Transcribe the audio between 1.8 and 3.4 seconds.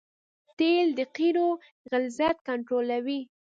غلظت کنټرولوي